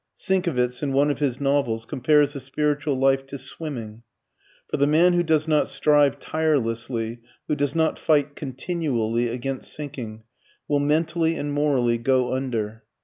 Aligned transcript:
Sienkiewicz, 0.17 0.81
in 0.81 0.93
one 0.93 1.11
of 1.11 1.19
his 1.19 1.39
novels, 1.39 1.85
compares 1.85 2.33
the 2.33 2.39
spiritual 2.39 2.95
life 2.95 3.23
to 3.27 3.37
swimming; 3.37 4.01
for 4.67 4.77
the 4.77 4.87
man 4.87 5.13
who 5.13 5.21
does 5.21 5.47
not 5.47 5.69
strive 5.69 6.17
tirelessly, 6.19 7.19
who 7.47 7.53
does 7.55 7.75
not 7.75 7.99
fight 7.99 8.35
continually 8.35 9.27
against 9.27 9.71
sinking, 9.71 10.23
will 10.67 10.79
mentally 10.79 11.35
and 11.35 11.53
morally 11.53 11.99
go 11.99 12.33
under. 12.33 12.81